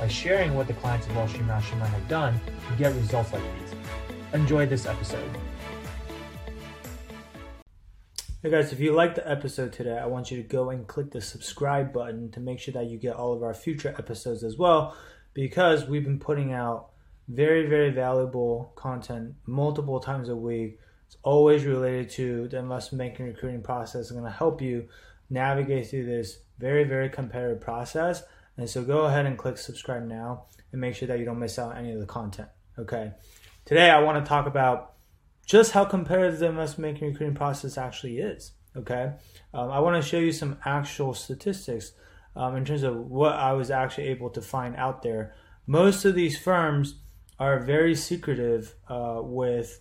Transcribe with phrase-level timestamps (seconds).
[0.00, 3.42] by sharing what the clients of Wall Street Mastermind have done to get results like
[3.60, 3.74] these.
[4.32, 5.28] Enjoy this episode.
[8.42, 11.10] Hey guys, if you liked the episode today, I want you to go and click
[11.10, 14.56] the subscribe button to make sure that you get all of our future episodes as
[14.56, 14.96] well,
[15.34, 16.92] because we've been putting out
[17.28, 20.78] very, very valuable content multiple times a week.
[21.08, 24.08] It's always related to the investment banking recruiting process.
[24.08, 24.88] I'm going to help you
[25.28, 28.22] navigate through this very, very competitive process.
[28.56, 31.58] And so go ahead and click subscribe now and make sure that you don't miss
[31.58, 32.48] out any of the content.
[32.78, 33.12] Okay.
[33.64, 34.94] Today I want to talk about
[35.46, 38.52] just how competitive the investment banking recruiting process actually is.
[38.76, 39.12] Okay.
[39.52, 41.92] Um, I want to show you some actual statistics
[42.36, 45.34] um, in terms of what I was actually able to find out there.
[45.66, 46.94] Most of these firms
[47.38, 49.80] are very secretive uh, with,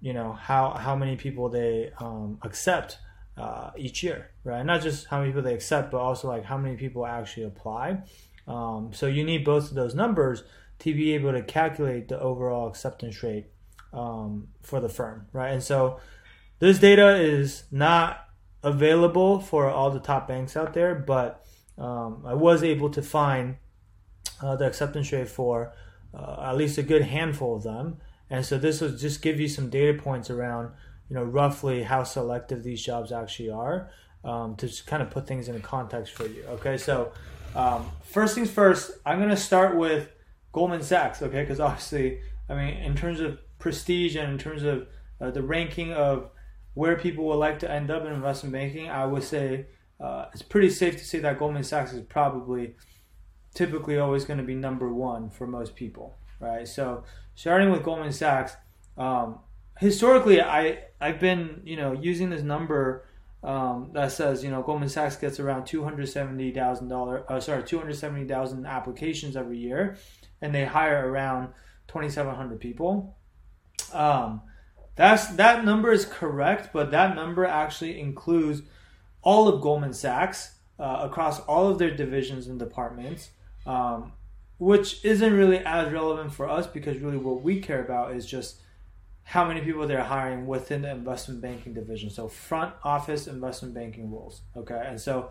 [0.00, 2.98] you know, how, how many people they um, accept
[3.36, 4.64] uh, each year, right?
[4.64, 8.02] Not just how many people they accept, but also like how many people actually apply.
[8.46, 10.42] Um, so you need both of those numbers
[10.80, 13.46] to be able to calculate the overall acceptance rate
[13.92, 15.52] um, for the firm, right?
[15.52, 16.00] And so
[16.58, 18.28] this data is not
[18.62, 21.44] available for all the top banks out there, but
[21.78, 23.56] um, I was able to find
[24.40, 25.72] uh, the acceptance rate for
[26.14, 27.98] uh, at least a good handful of them.
[28.28, 30.70] And so this will just give you some data points around
[31.12, 33.90] you know roughly how selective these jobs actually are
[34.24, 36.42] um, to just kind of put things into context for you.
[36.52, 37.12] Okay, so
[37.54, 40.08] um, first things first, I'm going to start with
[40.52, 41.20] Goldman Sachs.
[41.20, 44.88] Okay, because obviously, I mean, in terms of prestige and in terms of
[45.20, 46.30] uh, the ranking of
[46.72, 49.66] where people would like to end up in investment banking, I would say
[50.00, 52.74] uh, it's pretty safe to say that Goldman Sachs is probably
[53.52, 56.66] typically always going to be number one for most people, right?
[56.66, 58.56] So starting with Goldman Sachs.
[58.96, 59.40] Um,
[59.78, 63.06] historically, I I've been you know using this number
[63.42, 67.40] um, that says you know Goldman Sachs gets around two hundred seventy thousand dollar uh,
[67.40, 69.96] sorry two hundred seventy thousand applications every year,
[70.40, 71.52] and they hire around
[71.88, 73.16] twenty seven hundred people.
[73.92, 74.42] Um,
[74.96, 78.62] that's that number is correct, but that number actually includes
[79.22, 83.30] all of Goldman Sachs uh, across all of their divisions and departments.
[83.64, 84.12] Um,
[84.62, 88.60] which isn't really as relevant for us because really what we care about is just
[89.24, 92.10] how many people they're hiring within the investment banking division.
[92.10, 94.42] So front office investment banking roles.
[94.56, 95.30] Okay, and so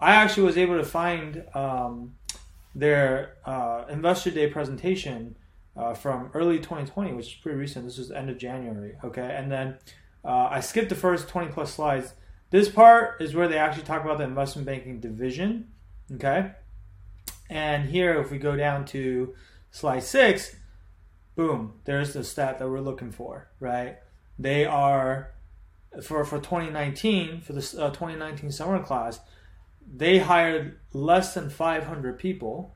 [0.00, 2.14] I actually was able to find um,
[2.74, 5.36] their uh, investor day presentation
[5.76, 7.84] uh, from early 2020, which is pretty recent.
[7.84, 8.94] This was end of January.
[9.02, 9.76] Okay, and then
[10.24, 12.14] uh, I skipped the first 20 plus slides.
[12.50, 15.68] This part is where they actually talk about the investment banking division.
[16.12, 16.52] Okay,
[17.50, 19.34] and here if we go down to
[19.70, 20.54] slide six
[21.36, 23.98] boom, there's the stat that we're looking for, right?
[24.38, 25.30] They are
[26.02, 29.20] for for 2019 for the uh, 2019 summer class,
[29.86, 32.74] they hired less than 500 people,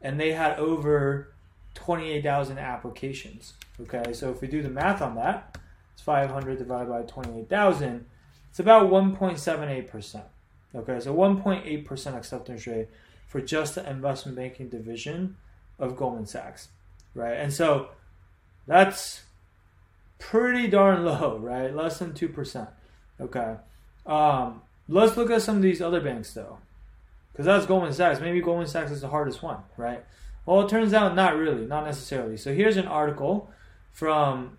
[0.00, 1.32] and they had over
[1.74, 3.54] 28,000 applications.
[3.80, 5.58] Okay, so if we do the math on that,
[5.94, 8.04] it's 500 divided by 28,000.
[8.50, 10.24] It's about 1.78 percent.
[10.74, 12.88] Okay, so 1.8 percent acceptance rate
[13.26, 15.36] for just the investment banking division
[15.78, 16.68] of Goldman Sachs
[17.14, 17.34] right?
[17.38, 17.88] And so
[18.66, 19.22] that's
[20.18, 21.74] pretty darn low, right?
[21.74, 22.68] Less than 2%.
[23.20, 23.56] Okay.
[24.06, 26.58] Um, let's look at some of these other banks, though.
[27.32, 28.20] Because that's Goldman Sachs.
[28.20, 30.04] Maybe Goldman Sachs is the hardest one, right?
[30.44, 32.36] Well, it turns out not really, not necessarily.
[32.36, 33.50] So here's an article
[33.92, 34.58] from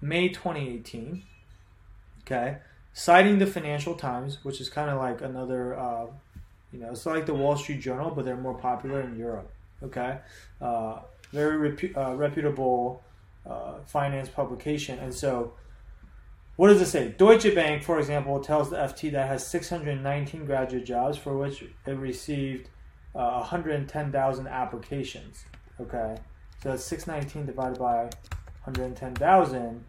[0.00, 1.22] May 2018,
[2.22, 2.58] okay,
[2.92, 6.06] citing the Financial Times, which is kind of like another, uh,
[6.72, 9.50] you know, it's like the Wall Street Journal, but they're more popular in Europe,
[9.82, 10.18] okay?
[10.60, 11.00] Uh,
[11.32, 13.02] very repu- uh, reputable
[13.46, 14.98] uh, finance publication.
[14.98, 15.54] And so,
[16.56, 17.14] what does it say?
[17.16, 21.90] Deutsche Bank, for example, tells the FT that has 619 graduate jobs for which it
[21.90, 22.68] received
[23.14, 25.44] uh, 110,000 applications.
[25.80, 26.16] Okay,
[26.62, 28.10] so that's 619 divided by
[28.64, 29.84] 110,000.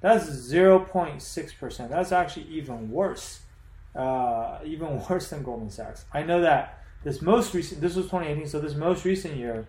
[0.00, 1.88] That's 0.6%.
[1.88, 3.40] That's actually even worse.
[3.96, 6.04] Uh, even worse than Goldman Sachs.
[6.12, 9.66] I know that this most recent, this was 2018, so this most recent year,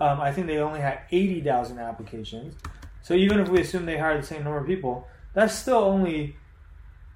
[0.00, 2.54] um, I think they only had 80,000 applications.
[3.02, 6.36] So even if we assume they hired the same number of people, that's still only,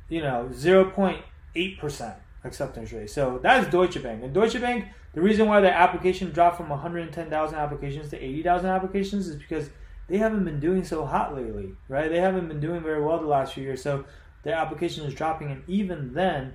[0.09, 2.15] you know, 0.8%
[2.45, 3.11] acceptance rate.
[3.11, 4.23] So that's Deutsche Bank.
[4.23, 9.29] And Deutsche Bank, the reason why their application dropped from 110,000 applications to 80,000 applications
[9.29, 9.71] is because
[10.09, 12.11] they haven't been doing so hot lately, right?
[12.11, 13.83] They haven't been doing very well the last few years.
[13.83, 14.05] So
[14.43, 15.51] their application is dropping.
[15.51, 16.55] And even then,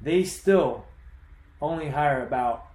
[0.00, 0.86] they still
[1.60, 2.65] only hire about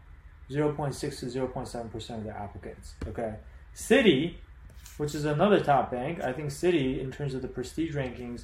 [0.51, 2.95] 0.6 to 0.7% of their applicants.
[3.07, 3.35] Okay.
[3.75, 4.35] Citi,
[4.97, 8.43] which is another top bank, I think Citi, in terms of the prestige rankings,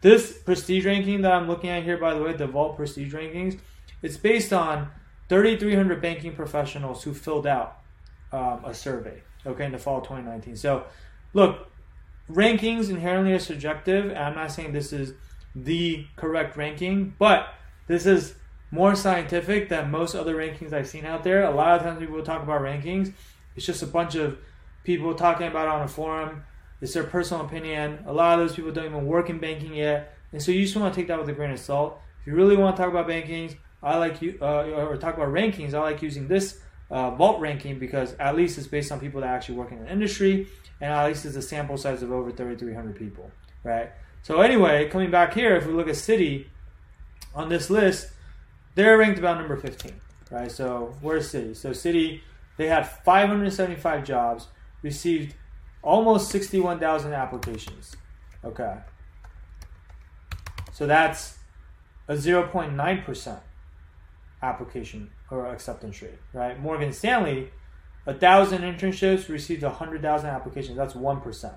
[0.00, 3.58] this prestige ranking that I'm looking at here, by the way, the Vault prestige rankings,
[4.02, 4.90] it's based on
[5.28, 7.78] 3,300 banking professionals who filled out
[8.32, 10.56] um, a survey, okay, in the fall of 2019.
[10.56, 10.84] So,
[11.32, 11.68] look,
[12.30, 14.16] rankings inherently are subjective.
[14.16, 15.14] I'm not saying this is
[15.54, 17.48] the correct ranking, but
[17.88, 18.34] this is
[18.70, 21.44] more scientific than most other rankings I've seen out there.
[21.44, 23.12] A lot of times people talk about rankings.
[23.56, 24.38] It's just a bunch of
[24.84, 26.44] people talking about it on a forum.
[26.80, 28.04] It's their personal opinion.
[28.06, 30.76] A lot of those people don't even work in banking yet, and so you just
[30.76, 32.00] want to take that with a grain of salt.
[32.20, 35.28] If you really want to talk about bankings, I like you uh, or talk about
[35.28, 35.74] rankings.
[35.74, 36.60] I like using this
[36.90, 39.90] uh, vault ranking because at least it's based on people that actually work in the
[39.90, 40.46] industry,
[40.80, 43.30] and at least it's a sample size of over 3,300 people,
[43.64, 43.90] right?
[44.22, 46.46] So anyway, coming back here, if we look at Citi
[47.34, 48.10] on this list,
[48.78, 49.92] they're ranked about number 15,
[50.30, 50.52] right?
[50.52, 51.56] So where's Citi?
[51.56, 52.20] So Citi,
[52.58, 54.46] they had 575 jobs,
[54.82, 55.34] received
[55.82, 57.96] almost 61,000 applications.
[58.44, 58.76] Okay.
[60.72, 61.38] So that's
[62.06, 63.40] a 0.9%
[64.42, 66.60] application or acceptance rate, right?
[66.60, 67.50] Morgan Stanley,
[68.06, 70.76] a thousand internships received 100,000 applications.
[70.76, 71.54] That's 1%,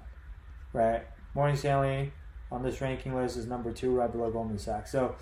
[0.73, 1.03] right?
[1.35, 2.13] Morgan Stanley
[2.51, 4.91] on this ranking list is number two, right below Goldman Sachs.
[4.91, 5.15] So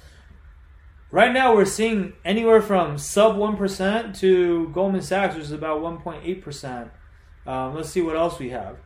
[1.12, 6.90] right now we're seeing anywhere from sub 1% to Goldman Sachs, which is about 1.8%.
[7.46, 8.78] Um, let's see what else we have.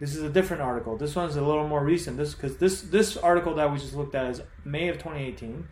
[0.00, 0.96] This is a different article.
[0.96, 2.16] This one's a little more recent.
[2.16, 5.68] This because this this article that we just looked at is May of 2018.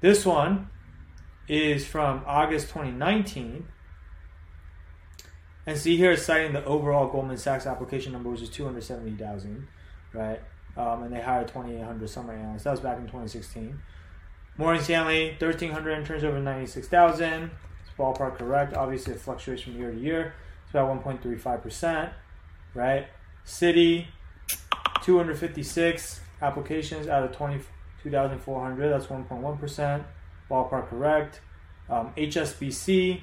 [0.00, 0.68] This one
[1.46, 3.68] is from August 2019.
[5.66, 9.68] And see here it's citing the overall Goldman Sachs application number, which is 270,000,
[10.12, 10.40] right?
[10.76, 12.64] Um, and they hired 2,800 summer analysts.
[12.64, 13.78] That was back in 2016.
[14.58, 17.44] Morgan Stanley, 1,300 interns over 96,000.
[17.44, 17.50] It's
[17.96, 18.74] ballpark correct.
[18.74, 20.34] Obviously, it fluctuates from year to year.
[20.64, 22.10] It's about 1.35%,
[22.74, 23.06] right?
[23.46, 24.08] Citi,
[25.02, 28.88] 256 applications out of 22,400.
[28.88, 30.04] That's 1.1%.
[30.50, 31.40] Ballpark correct.
[31.88, 33.20] Um, HSBC,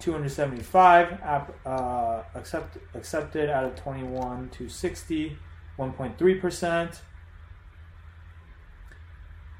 [0.00, 5.38] 275 app, uh, accept, accepted out of 21 to 60,
[5.78, 7.00] 1.3%.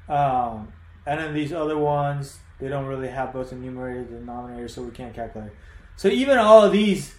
[0.07, 0.71] Um,
[1.09, 4.83] and then these other ones, they don't really have both a numerator and denominator, so
[4.83, 5.51] we can't calculate.
[5.95, 7.15] So even all of these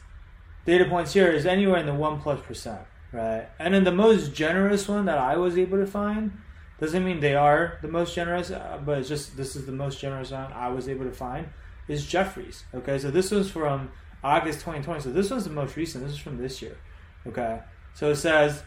[0.65, 2.83] data points here is anywhere in the one plus percent,
[3.13, 3.49] right?
[3.59, 6.39] And then the most generous one that I was able to find
[6.79, 9.99] doesn't mean they are the most generous, uh, but it's just this is the most
[9.99, 11.49] generous one I was able to find
[11.89, 12.63] is Jefferies.
[12.73, 13.91] Okay, so this was from
[14.23, 15.01] August 2020.
[15.01, 16.05] So this one's the most recent.
[16.05, 16.79] This is from this year.
[17.27, 17.61] Okay,
[17.95, 18.63] so it says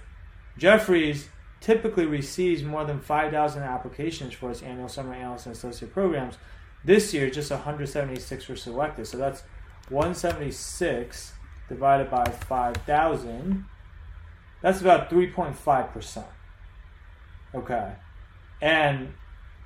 [0.57, 1.29] Jefferies
[1.63, 6.35] typically receives more than 5,000 applications for its annual summer analyst and associate programs.
[6.83, 9.07] This year, just 176 were selected.
[9.07, 9.43] So that's
[9.89, 11.33] 176
[11.69, 13.65] divided by 5,000,
[14.61, 16.23] that's about 3.5%.
[17.55, 17.93] Okay.
[18.61, 19.13] And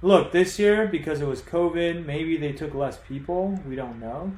[0.02, 3.60] look, this year, because it was COVID, maybe they took less people.
[3.68, 4.34] We don't know.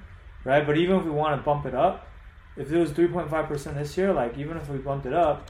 [0.46, 0.66] Right?
[0.66, 2.08] But even if we want to bump it up,
[2.56, 5.50] if it was 3.5% this year, like even if we bumped it up,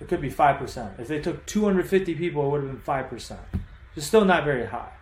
[0.00, 0.98] it could be 5%.
[0.98, 3.38] If they took 250 people, it would have been 5%.
[3.96, 4.92] It's still not very high.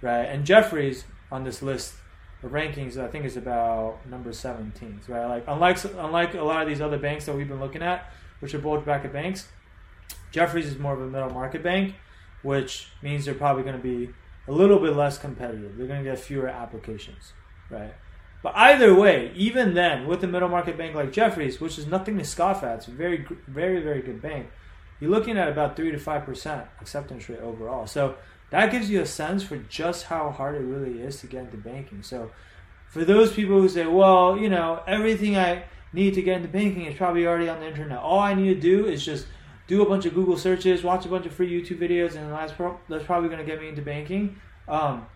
[0.00, 0.24] Right?
[0.24, 1.94] And Jefferies on this list
[2.42, 5.26] the rankings I think is about number 17, right?
[5.26, 8.52] Like unlike unlike a lot of these other banks that we've been looking at, which
[8.52, 9.48] are bulge bracket banks,
[10.32, 11.94] Jefferies is more of a middle market bank,
[12.42, 14.12] which means they're probably going to be
[14.48, 15.76] a little bit less competitive.
[15.76, 17.32] They're going to get fewer applications,
[17.70, 17.94] right?
[18.42, 22.18] But either way, even then, with a middle market bank like Jefferies, which is nothing
[22.18, 24.48] to scoff at, it's a very, very, very good bank.
[25.00, 27.86] You're looking at about three to five percent acceptance rate overall.
[27.86, 28.16] So
[28.50, 31.56] that gives you a sense for just how hard it really is to get into
[31.56, 32.02] banking.
[32.02, 32.30] So,
[32.88, 36.84] for those people who say, well, you know, everything I need to get into banking
[36.84, 37.98] is probably already on the internet.
[37.98, 39.26] All I need to do is just
[39.66, 42.52] do a bunch of Google searches, watch a bunch of free YouTube videos, and that's
[42.52, 44.36] probably going to get me into banking.
[44.68, 45.06] Um,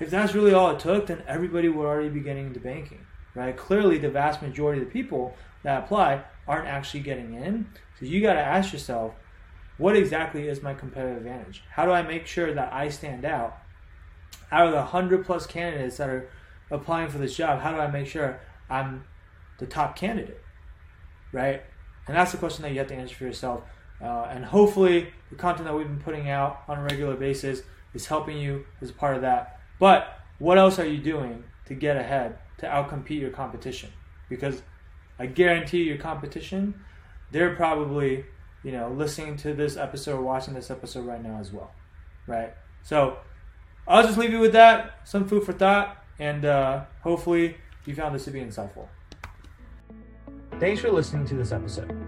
[0.00, 3.56] if that's really all it took, then everybody would already be getting into banking, right?
[3.56, 7.66] Clearly, the vast majority of the people that apply aren't actually getting in.
[7.98, 9.14] So you got to ask yourself,
[9.76, 11.62] what exactly is my competitive advantage?
[11.70, 13.58] How do I make sure that I stand out?
[14.50, 16.30] Out of the 100 plus candidates that are
[16.70, 18.40] applying for this job, how do I make sure
[18.70, 19.04] I'm
[19.58, 20.42] the top candidate?
[21.32, 21.62] Right?
[22.06, 23.62] And that's the question that you have to answer for yourself.
[24.00, 27.62] Uh, and hopefully, the content that we've been putting out on a regular basis
[27.94, 29.57] is helping you as part of that.
[29.78, 33.90] But what else are you doing to get ahead, to outcompete your competition?
[34.28, 34.62] Because
[35.18, 36.74] I guarantee your competition,
[37.30, 38.24] they're probably,
[38.62, 41.72] you know, listening to this episode or watching this episode right now as well.
[42.26, 42.54] Right?
[42.82, 43.18] So
[43.86, 45.00] I'll just leave you with that.
[45.04, 46.04] Some food for thought.
[46.18, 48.88] And uh, hopefully you found this to be insightful.
[50.58, 52.07] Thanks for listening to this episode.